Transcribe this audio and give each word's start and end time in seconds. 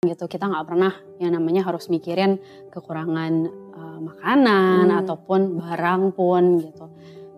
gitu 0.00 0.32
kita 0.32 0.48
nggak 0.48 0.64
pernah 0.64 0.96
yang 1.20 1.36
namanya 1.36 1.60
harus 1.60 1.92
mikirin 1.92 2.40
kekurangan 2.72 3.52
uh, 3.76 3.98
makanan 4.00 4.88
Hmm. 4.88 5.00
ataupun 5.04 5.60
barang 5.60 6.16
pun 6.16 6.56
gitu 6.56 6.88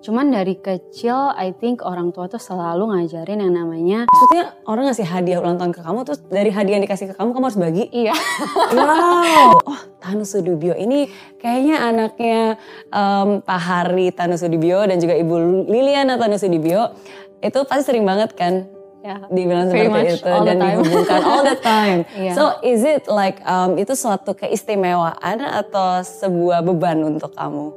cuman 0.06 0.30
dari 0.30 0.54
kecil 0.54 1.34
I 1.34 1.58
think 1.58 1.82
orang 1.82 2.14
tua 2.14 2.30
tuh 2.30 2.38
selalu 2.38 2.94
ngajarin 2.94 3.42
yang 3.42 3.50
namanya 3.50 4.06
Maksudnya 4.06 4.54
orang 4.62 4.86
ngasih 4.86 5.06
hadiah 5.10 5.42
ulang 5.42 5.58
tahun 5.58 5.74
ke 5.74 5.82
kamu 5.82 5.98
terus 6.06 6.22
dari 6.22 6.54
hadiah 6.54 6.78
yang 6.78 6.86
dikasih 6.86 7.06
ke 7.10 7.14
kamu 7.18 7.34
kamu 7.34 7.44
harus 7.50 7.58
bagi? 7.58 7.84
iya 7.90 8.14
Wow. 8.78 9.58
Oh, 9.66 9.80
Tanu 9.98 10.22
Sudibyo 10.22 10.78
ini 10.78 11.10
kayaknya 11.42 11.82
anaknya 11.82 12.62
em, 12.94 13.42
Pak 13.42 13.58
Hari 13.58 14.14
Tanu 14.14 14.38
Sudibyo 14.38 14.86
dan 14.86 15.02
juga 15.02 15.18
Ibu 15.18 15.66
Liliana 15.66 16.14
Tanu 16.14 16.38
Sudibyo 16.38 16.94
itu 17.42 17.58
pasti 17.66 17.90
sering 17.90 18.06
banget 18.06 18.38
kan 18.38 18.70
ya 19.02 19.18
dibilang 19.28 19.66
seperti 19.66 20.14
itu 20.14 20.32
dan 20.46 20.56
dihubungkan 20.56 21.20
all 21.20 21.42
the 21.42 21.58
time. 21.58 22.00
Iya. 22.14 22.32
So 22.38 22.42
is 22.62 22.86
it 22.86 23.10
like 23.10 23.42
um, 23.42 23.74
itu 23.74 23.92
suatu 23.92 24.32
keistimewaan 24.32 25.42
atau 25.42 26.00
sebuah 26.00 26.62
beban 26.62 27.02
untuk 27.02 27.34
kamu? 27.34 27.74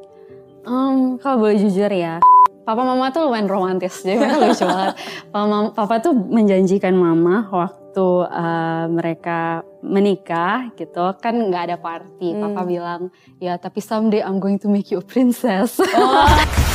Em, 0.66 1.18
kalau 1.18 1.46
boleh 1.46 1.58
jujur 1.58 1.90
ya, 1.90 2.22
papa 2.62 2.82
mama 2.82 3.10
tuh 3.10 3.26
lumayan 3.26 3.46
romantis, 3.46 4.02
jadi 4.02 4.18
mereka 4.18 4.38
lucu 4.46 4.66
banget. 4.66 4.96
Papa, 5.30 5.46
mama- 5.46 5.74
papa 5.74 5.96
tuh 6.02 6.14
menjanjikan 6.14 6.94
mama 6.94 7.46
waktu 7.50 8.08
eh, 8.26 8.86
mereka 8.90 9.40
menikah 9.82 10.74
gitu, 10.74 11.14
kan 11.22 11.38
nggak 11.38 11.74
ada 11.74 11.78
party. 11.78 12.34
Papa 12.34 12.62
bilang, 12.66 13.14
ya 13.38 13.58
tapi 13.58 13.78
someday 13.78 14.22
I'm 14.22 14.42
going 14.42 14.58
to 14.62 14.68
make 14.70 14.90
you 14.90 15.02
a 15.02 15.06
princess. 15.06 15.78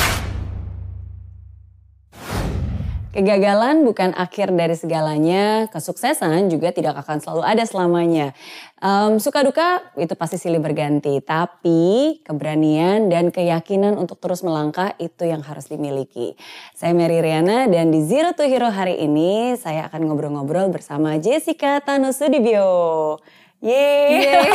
Kegagalan 3.11 3.83
bukan 3.83 4.15
akhir 4.15 4.55
dari 4.55 4.79
segalanya, 4.79 5.67
kesuksesan 5.75 6.47
juga 6.47 6.71
tidak 6.71 6.95
akan 7.03 7.19
selalu 7.19 7.43
ada 7.43 7.67
selamanya. 7.67 8.39
Em, 8.79 9.19
suka 9.19 9.43
duka 9.43 9.83
itu 9.99 10.15
pasti 10.15 10.39
silih 10.39 10.63
berganti, 10.63 11.19
tapi 11.19 12.23
keberanian 12.23 13.11
dan 13.11 13.35
keyakinan 13.35 13.99
untuk 13.99 14.23
terus 14.23 14.47
melangkah 14.47 14.95
itu 15.03 15.27
yang 15.27 15.43
harus 15.43 15.67
dimiliki. 15.67 16.39
Saya 16.79 16.95
Mary 16.95 17.19
Riana 17.19 17.67
dan 17.67 17.91
di 17.91 17.99
Zero 18.07 18.31
to 18.31 18.47
Hero 18.47 18.71
hari 18.71 19.03
ini 19.03 19.59
saya 19.59 19.91
akan 19.91 20.07
ngobrol-ngobrol 20.07 20.71
bersama 20.71 21.19
Jessica 21.19 21.83
Tanu 21.83 22.15
Sudibyo. 22.15 23.19
Yeay. 23.59 24.47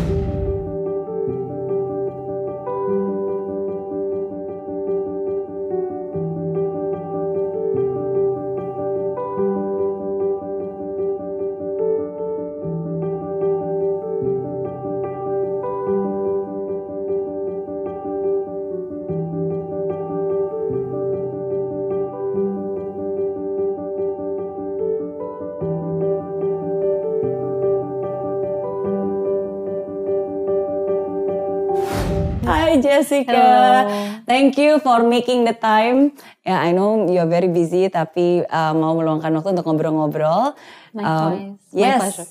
Jessica, 32.84 33.36
Hello. 33.36 34.24
thank 34.24 34.56
you 34.56 34.80
for 34.80 35.04
making 35.04 35.44
the 35.44 35.56
time. 35.56 36.16
Ya, 36.42 36.60
I 36.60 36.72
know 36.72 37.06
you're 37.06 37.28
very 37.28 37.48
busy, 37.52 37.92
tapi 37.92 38.42
uh, 38.48 38.72
mau 38.72 38.96
meluangkan 38.96 39.30
waktu 39.36 39.54
untuk 39.54 39.66
ngobrol-ngobrol. 39.68 40.56
My 40.96 41.54
yes. 41.70 42.00
pleasure. 42.02 42.28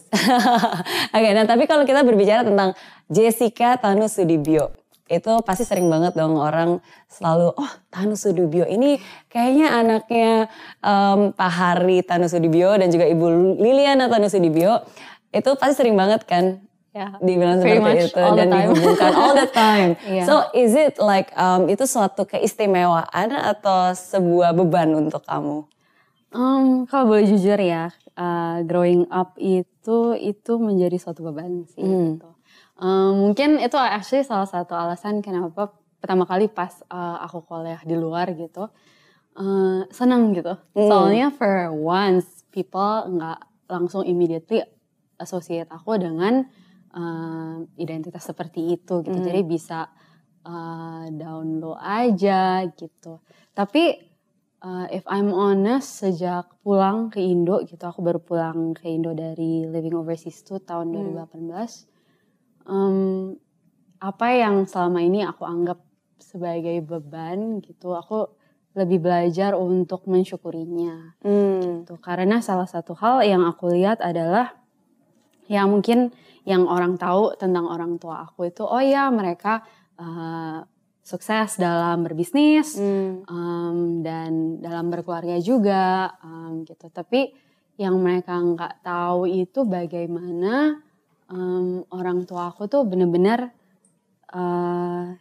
Oke, 1.16 1.30
nah 1.32 1.46
tapi 1.48 1.64
kalau 1.70 1.88
kita 1.88 2.04
berbicara 2.04 2.44
tentang 2.44 2.76
Jessica 3.08 3.80
Tanu 3.80 4.12
Sudibyo, 4.12 4.76
itu 5.10 5.32
pasti 5.42 5.66
sering 5.66 5.90
banget 5.90 6.14
dong 6.14 6.38
orang 6.38 6.86
selalu, 7.10 7.58
oh 7.58 7.72
Tanu 7.90 8.14
Sudibyo 8.14 8.70
ini 8.70 9.02
kayaknya 9.26 9.68
anaknya 9.74 10.32
em, 10.86 11.34
Pak 11.34 11.52
Hari 11.52 12.06
Tanu 12.06 12.30
Sudibyo 12.30 12.78
dan 12.78 12.94
juga 12.94 13.10
Ibu 13.10 13.58
Liliana 13.58 14.06
Tanu 14.06 14.30
Sudibyo. 14.30 14.86
Itu 15.34 15.58
pasti 15.58 15.82
sering 15.82 15.98
banget 15.98 16.26
kan 16.30 16.62
Ya, 16.90 17.14
dibilang 17.22 17.62
pretty 17.62 17.78
seperti 17.78 17.86
much 17.86 18.06
itu 18.10 18.18
all 18.18 18.34
the 18.34 18.38
dan 18.42 18.50
time. 18.50 18.62
dihubungkan 18.74 19.12
all 19.14 19.36
the 19.38 19.50
time. 19.62 19.90
Iya. 20.10 20.24
So 20.26 20.34
is 20.58 20.74
it 20.74 20.98
like 20.98 21.30
um, 21.38 21.70
itu 21.70 21.86
suatu 21.86 22.26
keistimewaan 22.26 23.30
atau 23.30 23.94
sebuah 23.94 24.58
beban 24.58 24.90
untuk 24.98 25.22
kamu? 25.22 25.70
Em, 26.34 26.90
kalau 26.90 27.14
boleh 27.14 27.30
jujur 27.30 27.62
ya, 27.62 27.94
uh, 28.18 28.66
growing 28.66 29.06
up 29.14 29.38
itu 29.38 30.18
itu 30.18 30.52
menjadi 30.58 30.98
suatu 30.98 31.22
beban 31.30 31.70
sih. 31.70 31.82
Hmm. 31.82 32.18
Gitu. 32.18 32.30
Em, 32.82 33.12
mungkin 33.22 33.62
itu 33.62 33.78
actually 33.78 34.26
salah 34.26 34.50
satu 34.50 34.74
alasan 34.74 35.22
kenapa 35.22 35.70
pertama 36.02 36.26
kali 36.26 36.50
pas 36.50 36.74
uh, 36.90 37.22
aku 37.22 37.46
kuliah 37.46 37.86
di 37.86 37.94
luar 37.94 38.34
gitu, 38.34 38.66
uh, 39.38 39.82
senang 39.94 40.34
gitu. 40.34 40.58
Hmm. 40.74 40.90
Soalnya 40.90 41.30
for 41.30 41.70
once 41.70 42.42
people 42.50 43.14
nggak 43.14 43.46
langsung 43.70 44.02
immediately 44.10 44.66
associate 45.22 45.70
aku 45.70 46.02
dengan 46.02 46.50
uh, 46.94 47.64
identitas 47.78 48.24
seperti 48.24 48.80
itu 48.80 49.02
gitu. 49.06 49.18
Hmm. 49.18 49.28
Jadi 49.28 49.42
bisa 49.46 49.90
uh, 50.46 51.06
down 51.10 51.62
low 51.62 51.78
aja 51.78 52.66
gitu. 52.74 53.22
Tapi 53.54 54.10
Uh, 54.60 54.92
if 54.92 55.08
I'm 55.08 55.32
honest, 55.32 56.04
sejak 56.04 56.52
pulang 56.68 57.08
ke 57.08 57.24
Indo 57.24 57.64
gitu, 57.64 57.80
aku 57.80 58.04
baru 58.04 58.20
pulang 58.20 58.76
ke 58.76 58.92
Indo 58.92 59.16
dari 59.16 59.64
living 59.64 59.96
overseas 59.96 60.44
tuh 60.44 60.60
tahun 60.60 60.92
2018. 61.16 61.88
em, 62.68 63.40
apa 64.04 64.28
yang 64.36 64.68
selama 64.68 65.00
ini 65.00 65.24
aku 65.24 65.48
anggap 65.48 65.80
sebagai 66.20 66.76
beban 66.84 67.64
gitu, 67.64 67.96
aku 67.96 68.36
lebih 68.76 69.00
belajar 69.00 69.56
untuk 69.56 70.04
mensyukurinya. 70.12 71.16
Hmm. 71.24 71.88
Gitu. 71.88 71.96
Karena 72.04 72.44
salah 72.44 72.68
satu 72.68 73.00
hal 73.00 73.24
yang 73.24 73.48
aku 73.48 73.72
lihat 73.72 74.04
adalah 74.04 74.60
ya 75.48 75.64
mungkin 75.66 76.12
yang 76.50 76.66
orang 76.66 76.98
tahu 76.98 77.38
tentang 77.38 77.70
orang 77.70 78.02
tua 78.02 78.26
aku 78.26 78.50
itu, 78.50 78.66
oh 78.66 78.82
ya 78.82 79.14
mereka 79.14 79.62
uh, 80.02 80.66
sukses 81.06 81.62
dalam 81.62 82.02
berbisnis, 82.02 82.74
Hmm. 82.74 83.22
um, 83.30 83.78
dan 84.02 84.58
dalam 84.58 84.90
berkeluarga 84.90 85.38
juga 85.38 86.10
um, 86.26 86.66
gitu. 86.66 86.90
Tapi 86.90 87.30
yang 87.78 88.02
mereka 88.02 88.34
nggak 88.34 88.82
tahu 88.82 89.30
itu 89.30 89.62
bagaimana 89.64 90.82
um, 91.30 91.86
orang 91.94 92.26
tua 92.26 92.50
aku 92.50 92.66
tuh 92.66 92.82
bener-bener 92.82 93.54
uh, 94.34 95.14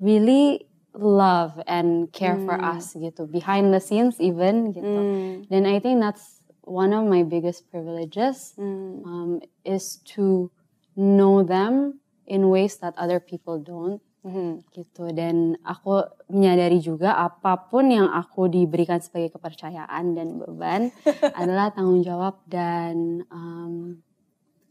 really 0.00 0.64
love 0.96 1.60
and 1.68 2.08
care 2.16 2.40
for 2.42 2.56
Hmm. 2.56 2.78
us 2.78 2.96
gitu 2.96 3.28
behind 3.28 3.70
the 3.76 3.82
scenes 3.82 4.16
even 4.22 4.72
gitu. 4.72 4.88
Hmm. 4.88 5.44
Dan 5.52 5.68
I 5.68 5.78
think 5.84 6.00
that's 6.00 6.33
one 6.64 6.90
of 6.90 7.04
my 7.04 7.20
biggest 7.22 7.68
privileges 7.68 8.56
Hmm. 8.56 9.04
um, 9.04 9.30
is 9.62 10.00
to 10.16 10.48
know 10.96 11.44
them 11.44 12.00
in 12.24 12.48
ways 12.48 12.80
that 12.80 12.96
other 12.96 13.20
people 13.20 13.60
don't 13.60 14.00
Hmm. 14.24 14.64
gitu 14.72 15.12
dan 15.12 15.60
aku 15.60 16.00
menyadari 16.32 16.80
juga 16.80 17.12
apa 17.12 17.68
pun 17.68 17.92
yang 17.92 18.08
aku 18.08 18.48
diberikan 18.48 18.96
sebagai 18.96 19.36
kepercayaan 19.36 20.16
dan 20.16 20.40
beban 20.40 20.88
adalah 21.36 21.68
tanggung 21.68 22.00
jawab 22.00 22.40
dan 22.48 23.28
um, 23.28 24.00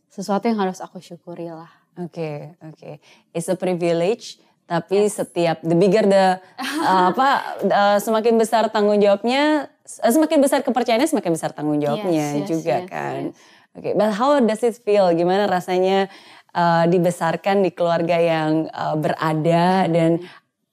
sesuatu 0.09 0.49
yang 0.49 0.57
harus 0.57 0.81
aku 0.81 0.97
syukuri 0.97 1.53
lah. 1.53 1.69
Oke, 2.01 2.57
oke. 2.65 2.97
It's 3.29 3.45
a 3.45 3.53
privilege, 3.53 4.41
tapi 4.65 5.05
setiap 5.05 5.61
the 5.61 5.77
bigger 5.77 6.01
the 6.01 6.41
uh, 6.89 7.13
apa 7.13 7.29
uh, 7.61 7.97
semakin 8.01 8.33
besar 8.41 8.65
tanggung 8.73 8.97
jawabnya, 8.97 9.69
semakin 9.85 10.39
besar 10.39 10.63
kepercayaannya 10.63 11.09
semakin 11.09 11.31
besar 11.35 11.51
tanggung 11.51 11.79
jawabnya 11.79 12.39
Yes, 12.39 12.39
yes, 12.39 12.49
juga 12.49 12.75
yes, 12.83 12.89
kan. 12.89 13.21
yes. 13.31 13.35
Oke, 13.73 13.89
but 13.97 14.13
how 14.13 14.37
does 14.37 14.61
it 14.61 14.77
feel? 14.79 15.09
Gimana 15.11 15.49
rasanya 15.49 16.05
uh, 16.53 16.85
dibesarkan 16.85 17.65
di 17.65 17.73
keluarga 17.73 18.15
yang 18.15 18.69
uh, 18.69 18.93
berada 18.93 19.89
dan 19.89 20.21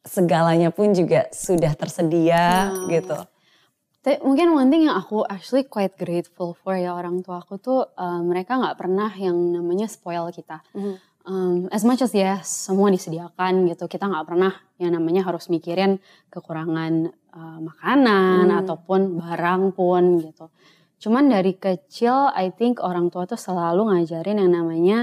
segalanya 0.05 0.69
pun 0.69 0.93
juga 0.93 1.27
sudah 1.33 1.73
tersedia 1.75 2.69
Hmm. 2.71 2.89
gitu. 2.89 3.17
Tapi 4.01 4.17
mungkin 4.25 4.57
one 4.57 4.69
thing 4.69 4.89
yang 4.89 4.97
aku 4.97 5.25
actually 5.25 5.65
quite 5.65 5.93
grateful 5.97 6.57
for 6.57 6.73
ya 6.73 6.97
orang 6.97 7.21
tua 7.21 7.45
aku 7.45 7.61
tuh 7.61 7.85
uh, 7.85 8.21
mereka 8.21 8.57
nggak 8.57 8.77
pernah 8.81 9.13
yang 9.13 9.37
namanya 9.37 9.89
spoil 9.89 10.33
kita. 10.33 10.65
Um, 11.21 11.69
as 11.69 11.85
much 11.85 12.01
as 12.01 12.11
ya 12.11 12.41
semua 12.41 12.89
disediakan 12.89 13.69
gitu, 13.69 13.85
kita 13.87 14.09
nggak 14.09 14.25
pernah 14.25 14.57
yang 14.81 14.97
namanya 14.97 15.21
harus 15.23 15.53
mikirin 15.53 16.01
kekurangan 16.33 17.13
uh, 17.31 17.59
makanan 17.61 18.49
Hmm. 18.49 18.61
ataupun 18.65 19.21
barang 19.21 19.77
pun 19.77 20.25
gitu. 20.25 20.49
Cuman 20.97 21.29
dari 21.29 21.55
kecil 21.55 22.33
I 22.33 22.49
think 22.51 22.81
orang 22.81 23.13
tua 23.13 23.29
tuh 23.29 23.37
selalu 23.37 23.93
ngajarin 23.93 24.41
yang 24.41 24.49
namanya 24.51 24.99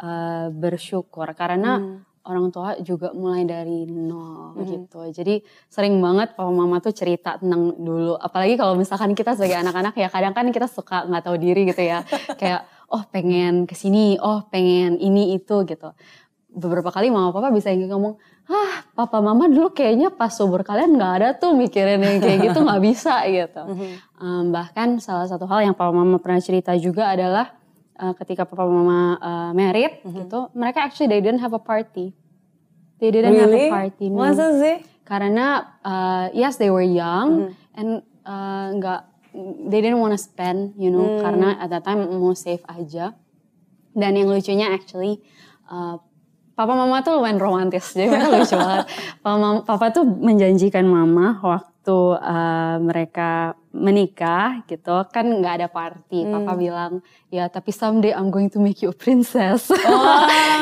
uh, 0.00 0.48
bersyukur 0.48 1.28
karena 1.36 1.76
Hmm. 1.78 2.00
orang 2.24 2.48
tua 2.48 2.76
juga 2.80 3.12
mulai 3.12 3.44
dari 3.44 3.84
nol 3.84 4.56
Mhm. 4.56 4.64
gitu. 4.68 5.00
Jadi 5.12 5.40
sering 5.68 5.96
banget 5.98 6.32
papa 6.32 6.48
mama 6.48 6.76
tuh 6.78 6.92
cerita 6.92 7.36
tentang 7.36 7.72
dulu. 7.74 8.16
Apalagi 8.16 8.56
kalau 8.56 8.72
misalkan 8.72 9.12
kita 9.12 9.32
sebagai 9.32 9.56
anak-anak 9.58 9.96
ya 9.96 10.08
kadang 10.08 10.32
kan 10.32 10.48
kita 10.48 10.64
suka 10.64 11.04
nggak 11.04 11.24
tahu 11.24 11.36
diri 11.36 11.64
gitu 11.64 11.80
ya. 11.82 12.04
Kayak 12.40 12.68
oh 12.88 13.04
pengen 13.08 13.64
ke 13.64 13.72
sini, 13.72 14.16
oh 14.18 14.44
pengen 14.48 14.96
ini 14.96 15.36
itu 15.36 15.64
gitu. 15.64 15.92
Beberapa 16.48 16.88
kali 16.88 17.12
mama 17.12 17.28
papa 17.30 17.52
bisa 17.52 17.68
ngomong, 17.70 18.16
ah 18.48 18.82
papa 18.96 19.20
mama 19.20 19.46
dulu 19.46 19.70
kayaknya 19.70 20.08
pas 20.08 20.32
subur 20.32 20.64
kalian 20.64 20.96
nggak 20.96 21.12
ada 21.20 21.28
tuh 21.36 21.52
mikirin 21.52 22.00
yang 22.00 22.18
kayak 22.18 22.48
gitu 22.48 22.64
nggak 22.64 22.80
bisa 22.82 23.20
gitu. 23.28 23.62
Um, 24.16 24.48
bahkan 24.50 24.96
salah 24.98 25.28
satu 25.28 25.44
hal 25.44 25.62
yang 25.62 25.76
papa 25.76 25.92
mama 25.92 26.16
pernah 26.16 26.40
cerita 26.40 26.72
juga 26.74 27.12
adalah 27.12 27.52
uh, 27.94 28.16
ketika 28.16 28.48
papa 28.48 28.64
mama 28.64 29.20
uh, 29.20 29.50
married 29.52 30.00
Mhm. 30.02 30.24
gitu, 30.24 30.48
mereka 30.52 30.82
actually 30.82 31.06
they 31.06 31.20
didn't 31.20 31.38
have 31.38 31.52
a 31.52 31.60
party. 31.60 32.16
They 32.98 33.12
didn't 33.12 33.36
have 33.36 33.46
a 33.46 33.54
Really? 33.54 33.70
party. 33.70 34.04
no. 34.10 34.24
Masa 34.24 34.56
sih? 34.58 34.82
Karena 35.04 35.78
uh, 35.80 36.26
yes 36.32 36.56
they 36.56 36.72
were 36.72 36.82
young 36.82 37.52
Mhm. 37.52 37.76
and 37.76 37.90
uh, 38.24 38.66
nggak 38.74 39.00
they 39.64 39.78
didn't 39.78 39.98
wanna 39.98 40.18
spend, 40.18 40.74
you 40.74 40.88
know, 40.88 41.06
Hmm. 41.08 41.22
karena 41.22 41.48
at 41.56 41.68
that 41.68 41.82
time 41.82 42.02
mau 42.02 42.32
save 42.32 42.62
aja. 42.66 43.14
Dan 43.90 44.14
yang 44.14 44.26
lucunya 44.26 44.68
actually 44.68 45.18
uh, 45.66 45.98
papa 46.52 46.72
mama 46.72 47.00
tuh 47.00 47.14
lumayan 47.14 47.38
romantis, 47.38 47.92
jadi 47.92 48.08
mereka 48.08 48.28
lucu 48.34 48.54
banget. 48.54 48.86
Papa, 49.18 49.36
mama- 49.36 49.62
papa 49.62 49.86
tuh 49.90 50.04
menjanjikan 50.04 50.82
mama 50.82 51.38
waktu 51.38 51.96
uh, 52.14 52.76
mereka 52.78 53.30
menikah 53.70 54.62
gitu, 54.64 55.06
kan 55.08 55.24
nggak 55.24 55.54
ada 55.56 55.68
party. 55.68 56.26
Papa 56.26 56.50
Hmm. 56.50 56.58
bilang, 56.58 56.92
ya 57.28 57.46
tapi 57.46 57.70
someday 57.70 58.10
I'm 58.10 58.28
going 58.28 58.50
to 58.50 58.58
make 58.58 58.82
you 58.82 58.90
a 58.90 58.96
princess. 58.96 59.70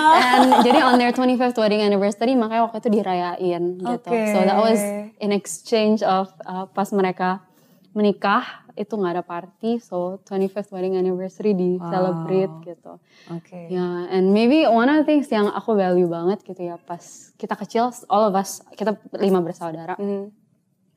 Oh. 0.07 0.15
And 0.17 0.63
jadi 0.63 0.81
on 0.81 0.97
their 0.97 1.11
25th 1.11 1.57
wedding 1.57 1.83
anniversary 1.83 2.33
makanya 2.33 2.65
waktu 2.65 2.79
itu 2.79 2.89
dirayain 2.95 3.63
gitu. 3.77 4.07
Oke. 4.07 4.33
So 4.33 4.39
that 4.41 4.57
was 4.57 4.81
in 5.19 5.29
exchange 5.31 6.01
of 6.01 6.31
uh, 6.43 6.65
pas 6.67 6.89
mereka 6.91 7.43
menikah 7.93 8.66
itu 8.77 8.93
nggak 8.93 9.13
ada 9.13 9.25
party, 9.25 9.81
so 9.81 9.97
25th 10.23 10.69
wedding 10.71 10.95
anniversary 10.95 11.51
di 11.51 11.81
celebrate 11.83 12.53
Wow. 12.53 12.63
gitu. 12.63 12.93
Oke. 13.33 13.61
Ya, 13.69 13.83
and 14.07 14.31
maybe 14.31 14.65
one 14.65 14.87
of 14.87 15.01
the 15.01 15.07
things 15.07 15.27
yang 15.27 15.49
aku 15.49 15.73
value 15.73 16.07
banget 16.07 16.41
gitu 16.43 16.61
ya 16.63 16.77
pas 16.79 17.01
kita 17.35 17.57
kecil, 17.57 17.89
all 18.07 18.25
of 18.25 18.35
us 18.35 18.61
kita 18.73 18.95
lima 19.15 19.41
bersaudara, 19.41 19.97
Mhm. 19.97 20.25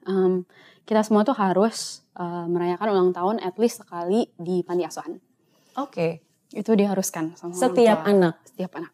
um, 0.06 0.34
kita 0.84 1.02
semua 1.02 1.24
tuh 1.24 1.34
harus 1.34 2.04
uh, 2.14 2.46
merayakan 2.46 2.88
ulang 2.90 3.10
tahun 3.10 3.36
at 3.40 3.56
least 3.56 3.80
sekali 3.80 4.28
di 4.36 4.60
panti 4.60 4.84
asuhan. 4.84 5.18
Oke. 5.76 6.20
Itu 6.50 6.74
diharuskan 6.74 7.34
sama 7.34 7.54
orang 7.54 7.62
Setiap 7.64 8.00
tua. 8.00 8.10
anak. 8.10 8.36
setiap 8.44 8.72
anak. 8.76 8.92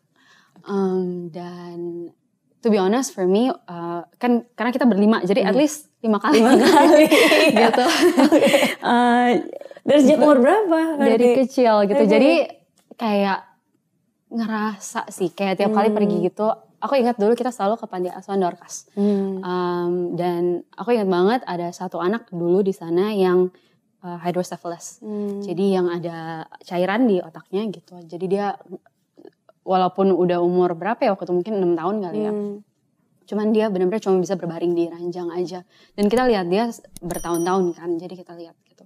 Um, 0.61 1.29
dan 1.29 2.09
to 2.65 2.73
be 2.73 2.75
honest 2.75 3.13
for 3.13 3.23
me 3.23 3.47
uh, 3.47 4.01
kan 4.15 4.49
karena 4.51 4.71
kita 4.71 4.83
berlima 4.83 5.21
jadi 5.21 5.45
at 5.45 5.53
least 5.53 5.93
lima 6.01 6.17
kali 6.17 6.37
Hmm. 6.37 6.57
Lima 6.57 6.65
kali. 6.81 7.05
gitu. 7.53 7.85
Uh, 8.81 9.41
Dari 9.81 9.99
sejak 9.99 10.17
umur 10.19 10.37
berapa? 10.39 10.97
dari 10.97 11.37
kecil 11.39 11.85
gitu. 11.85 11.97
Dari- 11.99 12.09
Jadi 12.09 12.31
kayak 12.91 13.39
ngerasa 14.27 15.05
sih 15.07 15.29
kayak 15.29 15.55
tiap 15.55 15.71
kali 15.71 15.89
Hmm. 15.89 15.95
pergi 15.95 16.17
gitu. 16.23 16.47
Aku 16.77 16.93
ingat 16.93 17.17
dulu 17.17 17.33
kita 17.33 17.49
selalu 17.49 17.77
ke 17.77 17.85
panti 17.85 18.09
asuhan 18.09 18.37
Dorcas. 18.39 18.89
Hmm. 18.93 19.41
Um, 19.41 19.91
dan 20.13 20.41
aku 20.71 20.91
ingat 20.91 21.05
banget 21.07 21.41
ada 21.43 21.69
satu 21.71 21.97
anak 21.97 22.29
dulu 22.29 22.61
di 22.61 22.69
sana 22.71 23.09
yang 23.09 23.49
uh, 24.01 24.17
hydrocephalus. 24.19 25.01
Hmm. 25.01 25.41
Jadi 25.41 25.65
yang 25.71 25.87
ada 25.87 26.45
cairan 26.61 27.05
di 27.05 27.17
otaknya 27.19 27.65
gitu. 27.67 27.97
Jadi 28.03 28.25
dia 28.27 28.53
walaupun 29.65 30.13
udah 30.13 30.39
umur 30.39 30.77
berapa 30.77 31.01
ya 31.01 31.11
waktu 31.17 31.25
itu 31.25 31.33
mungkin 31.33 31.53
enam 31.57 31.73
tahun 31.73 31.95
kali 32.05 32.19
ya. 32.21 32.31
Hmm. 32.31 32.61
Cuman 33.25 33.49
dia 33.49 33.73
benar-benar 33.73 33.99
cuma 34.05 34.21
bisa 34.21 34.37
berbaring 34.37 34.77
di 34.77 34.85
ranjang 34.85 35.33
aja. 35.33 35.65
Dan 35.97 36.05
kita 36.05 36.29
lihat 36.29 36.45
dia 36.45 36.69
bertahun-tahun 37.01 37.73
kan. 37.73 37.89
Jadi 37.97 38.13
kita 38.13 38.37
lihat 38.37 38.53
gitu. 38.69 38.85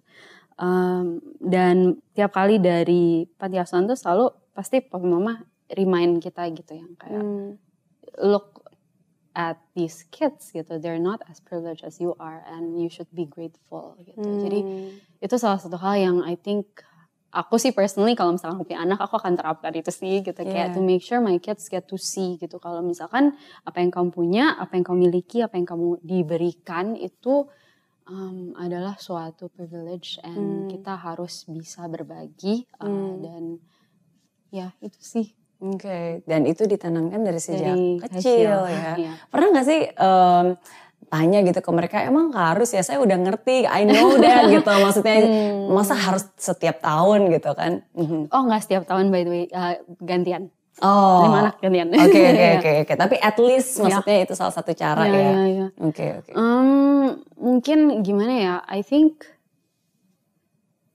Um, 0.56 1.20
dan 1.44 2.00
tiap 2.16 2.32
kali 2.32 2.56
dari 2.60 3.28
panti 3.36 3.60
asuhan 3.60 3.88
tuh 3.88 4.00
selalu 4.00 4.32
pasti 4.56 4.80
papa 4.80 5.04
mama 5.04 5.44
remind 5.72 6.24
kita 6.24 6.48
gitu 6.52 6.80
yang 6.80 6.96
kayak 6.96 7.20
Hmm. 7.20 7.56
look 8.20 8.64
at 9.36 9.60
these 9.76 10.08
kids 10.12 10.52
gitu. 10.52 10.80
They're 10.80 11.00
not 11.00 11.24
as 11.28 11.44
privileged 11.44 11.84
as 11.84 12.00
you 12.00 12.16
are 12.20 12.44
and 12.48 12.80
you 12.80 12.88
should 12.88 13.08
be 13.12 13.28
grateful 13.28 14.00
gitu. 14.04 14.24
Jadi 14.24 14.60
Hmm. 14.64 14.90
itu 15.20 15.36
salah 15.36 15.60
satu 15.60 15.76
hal 15.80 16.00
yang 16.00 16.18
I 16.24 16.40
think 16.40 16.84
aku 17.30 17.62
sih 17.62 17.70
personally 17.70 18.18
kalau 18.18 18.34
misalkan 18.34 18.58
aku 18.58 18.66
punya 18.66 18.82
anak 18.82 18.98
aku 19.00 19.22
akan 19.22 19.38
terapkan 19.38 19.70
itu 19.72 19.94
sih 19.94 20.22
gitu 20.22 20.34
kayak 20.36 20.70
Yeah. 20.70 20.76
to 20.76 20.82
make 20.82 21.06
sure 21.06 21.22
my 21.22 21.38
kids 21.38 21.70
get 21.70 21.86
to 21.86 21.96
see 21.96 22.38
gitu 22.38 22.58
kalau 22.58 22.82
misalkan 22.82 23.38
apa 23.62 23.78
yang 23.78 23.94
kamu 23.94 24.10
punya 24.10 24.58
apa 24.58 24.74
yang 24.74 24.84
kamu 24.84 24.98
miliki 25.06 25.46
apa 25.46 25.54
yang 25.54 25.70
kamu 25.70 26.02
diberikan 26.02 26.98
itu 26.98 27.46
um, 28.06 28.58
adalah 28.58 28.98
suatu 28.98 29.46
privilege 29.48 30.18
and 30.26 30.66
Hmm. 30.66 30.68
kita 30.68 30.98
harus 30.98 31.46
bisa 31.46 31.86
berbagi 31.86 32.66
uh, 32.82 32.90
Hmm. 32.90 33.22
dan 33.22 33.44
ya 34.50 34.74
itu 34.82 34.98
sih 34.98 35.28
Oke, 35.60 36.24
dan 36.24 36.48
itu 36.48 36.64
ditanamkan 36.64 37.20
dari 37.20 37.36
sejak 37.36 37.76
dari 37.76 38.00
kecil, 38.00 38.64
ya. 38.64 38.96
Iya. 38.96 39.12
Pernah 39.28 39.48
nggak 39.52 39.68
sih 39.68 39.82
em, 39.92 40.46
tanya 41.10 41.42
gitu 41.42 41.60
ke 41.60 41.72
mereka, 41.74 41.98
emang 42.02 42.30
harus 42.32 42.70
ya? 42.70 42.80
Saya 42.80 43.02
udah 43.02 43.18
ngerti, 43.18 43.66
I 43.66 43.84
know 43.84 44.16
that 44.16 44.48
gitu. 44.54 44.70
Maksudnya 44.70 45.18
Hmm. 45.20 45.74
masa 45.74 45.94
harus 45.94 46.30
setiap 46.38 46.80
tahun 46.80 47.30
gitu 47.30 47.52
kan? 47.52 47.82
Mhm. 47.92 48.30
oh 48.30 48.42
nggak 48.46 48.62
setiap 48.64 48.84
tahun 48.86 49.10
by 49.10 49.22
the 49.22 49.32
way 49.32 49.44
uh, 49.52 49.76
gantian 50.00 50.54
Oh, 50.80 51.28
lima 51.28 51.38
anak 51.44 51.56
gantian 51.60 51.92
Oke 51.92 52.08
oke 52.24 52.48
oke 52.56 52.72
oke. 52.88 52.94
Tapi 52.96 53.16
at 53.20 53.36
least 53.36 53.84
maksudnya 53.84 54.24
itu 54.24 54.32
salah 54.32 54.56
satu 54.56 54.72
cara 54.72 55.04
ya. 55.04 55.12
iya, 55.12 55.32
iya. 55.44 55.68
Oke 55.76 56.06
oke. 56.24 56.32
Um, 56.32 57.20
mungkin 57.36 58.00
gimana 58.00 58.34
ya? 58.34 58.56
I 58.64 58.80
think 58.80 59.28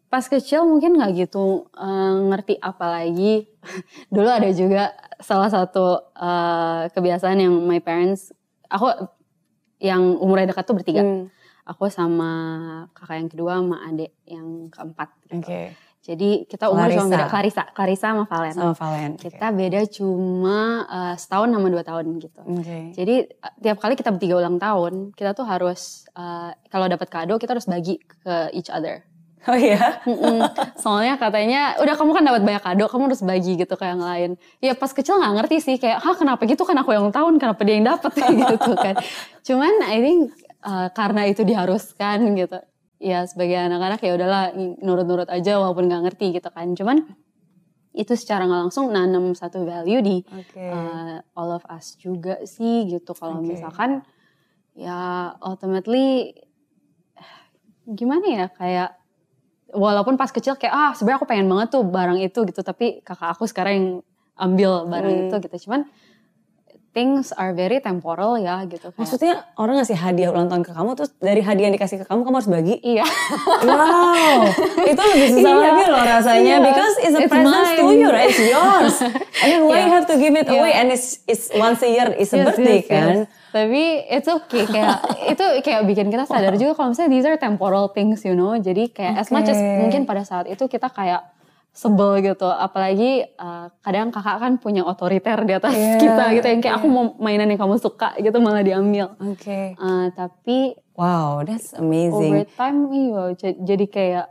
pas 0.08 0.25
kecil 0.25 0.62
mungkin 0.62 0.94
nggak 0.94 1.26
gitu 1.26 1.69
uh, 1.75 2.14
ngerti 2.31 2.56
apa 2.56 2.87
lagi. 2.87 3.50
Dulu 4.14 4.28
ada 4.31 4.49
juga 4.55 4.94
salah 5.19 5.50
satu 5.50 6.00
uh, 6.14 6.88
kebiasaan 6.88 7.43
yang 7.43 7.55
my 7.60 7.76
parents, 7.78 8.31
aku 8.70 8.88
yang 9.84 10.16
umurnya 10.16 10.48
dekat 10.56 10.64
tuh 10.64 10.76
bertiga. 10.81 11.04
Hmm, 11.04 11.28
Aku 11.64 11.88
sama 11.88 12.28
kakak 12.92 13.16
yang 13.25 13.31
kedua 13.32 13.52
sama 13.60 13.76
adik 13.88 14.12
yang 14.28 14.69
keempat. 14.69 15.08
gitu. 15.28 15.44
Oke. 15.44 15.60
Jadi 16.04 16.44
kita 16.44 16.69
umur 16.69 16.84
Clarissa. 16.84 17.00
cuma 17.00 17.08
beda 17.16 17.26
Clarissa, 17.32 17.62
Clarissa 17.72 18.06
sama 18.12 18.25
Valen. 18.28 18.52
Sama 18.52 18.75
Valen. 18.76 19.10
Kita 19.16 19.48
beda 19.48 19.81
cuma 19.88 20.84
uh, 20.84 21.14
setahun 21.16 21.48
sama 21.48 21.66
dua 21.72 21.81
tahun 21.81 22.20
gitu. 22.20 22.44
Oke. 22.44 22.92
Jadi 22.92 23.25
uh, 23.40 23.54
tiap 23.64 23.81
kali 23.81 23.96
kita 23.96 24.12
bertiga 24.12 24.36
ulang 24.36 24.60
tahun, 24.60 25.16
kita 25.16 25.32
tuh 25.32 25.48
harus 25.48 26.04
uh, 26.12 26.52
kalau 26.69 26.92
dapat 26.92 27.08
kado 27.08 27.40
kita 27.40 27.56
harus 27.56 27.64
bagi 27.64 27.96
ke 27.96 28.52
each 28.52 28.69
other. 28.69 29.00
Oh 29.44 29.58
iya. 29.58 30.00
Mm-mm. 30.08 30.41
Soalnya 30.81 31.20
katanya 31.20 31.76
udah 31.81 31.94
kamu 31.94 32.11
kan 32.17 32.25
dapat 32.25 32.43
banyak 32.43 32.62
kado, 32.64 32.85
kamu 32.88 33.02
harus 33.12 33.23
bagi 33.23 33.52
gitu 33.61 33.75
ke 33.76 33.84
yang 33.84 34.01
lain. 34.01 34.31
Ya 34.65 34.72
pas 34.72 34.89
kecil 34.89 35.20
nggak 35.20 35.34
ngerti 35.36 35.56
sih 35.60 35.77
kayak, 35.77 36.01
hah 36.01 36.17
kenapa 36.17 36.48
gitu 36.48 36.65
kan 36.65 36.77
aku 36.81 36.96
yang 36.96 37.13
tahun, 37.13 37.36
kenapa 37.36 37.60
dia 37.63 37.74
yang 37.77 37.86
dapat 37.89 38.13
gitu 38.56 38.72
kan. 38.77 38.94
Cuman 39.44 39.72
I 39.84 39.98
think 40.01 40.20
uh, 40.65 40.89
karena 40.96 41.29
itu 41.29 41.44
diharuskan 41.44 42.24
gitu. 42.41 42.58
Ya 43.03 43.29
sebagai 43.29 43.60
anak-anak 43.60 44.01
ya 44.01 44.13
udahlah 44.17 44.44
nurut-nurut 44.81 45.29
aja 45.29 45.60
walaupun 45.60 45.93
nggak 45.93 46.03
ngerti 46.08 46.41
gitu 46.41 46.48
kan. 46.48 46.72
Cuman 46.72 47.05
itu 47.94 48.13
secara 48.19 48.48
nggak 48.48 48.60
langsung 48.69 48.91
nanam 48.91 49.36
satu 49.39 49.63
value 49.63 50.03
di 50.03 50.17
Oke. 50.27 50.67
uh, 50.67 51.22
all 51.39 51.55
of 51.55 51.63
us 51.70 51.94
juga 51.94 52.43
sih 52.43 52.91
gitu 52.91 53.15
kalau 53.15 53.39
Oke. 53.39 53.55
misalkan 53.55 54.03
ya 54.74 55.31
ultimately 55.39 56.34
gimana 57.86 58.27
ya 58.27 58.46
kayak 58.51 58.91
walaupun 59.74 60.14
pas 60.14 60.31
kecil 60.31 60.54
kayak 60.54 60.72
ah 60.72 60.90
sebenarnya 60.94 61.19
aku 61.20 61.28
pengen 61.28 61.46
banget 61.50 61.69
tuh 61.74 61.82
barang 61.82 62.19
itu 62.22 62.38
gitu 62.46 62.60
tapi 62.62 63.02
kakak 63.02 63.34
aku 63.34 63.44
sekarang 63.44 63.74
yang 63.74 63.88
ambil 64.34 64.86
barang 64.86 65.14
Hmm. 65.14 65.24
itu 65.28 65.36
gitu 65.44 65.56
cuman 65.69 65.86
things 66.94 67.34
are 67.34 67.51
very 67.51 67.77
temporal 67.79 68.39
ya 68.39 68.63
gitu 68.65 68.89
kayak 68.89 69.03
Maksudnya 69.03 69.34
orang 69.55 69.77
ngasih 69.77 69.98
hadiah 69.98 70.31
ulang 70.31 70.46
tahun 70.46 70.63
ke 70.63 70.70
kamu 70.70 70.91
terus 70.94 71.10
dari 71.19 71.43
hadiah 71.43 71.67
yang 71.67 71.74
dikasih 71.74 71.98
ke 72.01 72.06
kamu 72.06 72.22
kamu 72.22 72.36
harus 72.39 72.46
bagi? 72.48 72.74
iya 72.81 73.03
Wow, 73.67 74.46
itu 74.81 75.03
lebih 75.03 75.29
susah 75.34 75.53
Iya. 75.53 75.60
lagi 75.60 75.84
loh 75.84 76.03
rasanya 76.05 76.55
Iya. 76.55 76.65
because 76.65 76.94
it's 77.01 77.13
a 77.13 77.20
It's 77.20 77.32
present 77.32 77.67
to 77.74 77.82
mine. 77.82 77.98
you, 77.98 78.08
right? 78.08 78.31
It's 78.31 78.39
yours. 78.39 78.94
And 79.43 79.48
then 79.51 79.63
why 79.65 79.77
Iya. 79.77 79.84
you 79.84 79.93
have 79.93 80.06
to 80.06 80.17
give 80.17 80.32
it 80.32 80.46
Iya. 80.46 80.55
away 80.55 80.72
and 80.72 80.89
it's 80.89 81.19
it's 81.24 81.51
once 81.53 81.81
a 81.81 81.91
year, 81.91 82.15
it's 82.15 82.31
a 82.31 82.39
Yes, 82.39 82.46
birthday 82.46 82.79
yes, 82.79 82.89
kan? 82.89 83.15
yes. 83.27 83.43
Tapi 83.51 83.82
it's 84.08 84.27
okay 84.27 84.65
kayak 84.65 84.98
itu 85.32 85.44
kayak 85.63 85.81
bikin 85.84 86.06
kita 86.08 86.24
sadar 86.24 86.55
juga 86.55 86.74
kalau 86.74 86.91
misalnya 86.91 87.10
these 87.10 87.22
are 87.24 87.34
temporal 87.36 87.86
things 87.89 88.22
you 88.22 88.34
know. 88.34 88.55
Jadi 88.55 88.91
kayak 88.91 89.15
as 89.17 89.29
much 89.29 89.46
as 89.46 89.58
mungkin 89.58 90.05
pada 90.05 90.22
saat 90.22 90.46
itu 90.46 90.67
kita 90.67 90.86
kayak 90.89 91.22
sebel 91.74 92.22
gitu. 92.22 92.46
Apalagi 92.46 93.26
uh, 93.34 93.69
kadang 93.82 94.14
kakak 94.14 94.38
kan 94.38 94.52
punya 94.62 94.86
otoriter 94.86 95.43
di 95.43 95.52
atas 95.52 95.74
Iya, 95.74 95.98
kita 95.98 96.24
gitu 96.38 96.46
yang 96.46 96.62
kayak 96.62 96.74
iya. 96.78 96.81
aku 96.81 96.86
mau 96.86 97.04
mainan 97.19 97.50
yang 97.50 97.58
kamu 97.58 97.76
suka 97.82 98.14
gitu 98.16 98.38
malah 98.38 98.62
diambil. 98.62 99.19
Oke. 99.19 99.74
Uh, 99.76 100.08
tapi 100.14 100.78
Wow, 100.94 101.43
that's 101.43 101.74
over 101.74 101.82
amazing. 101.82 102.46
time 102.54 102.86
iya 102.94 103.34
jadi 103.58 103.84
kayak 103.90 104.26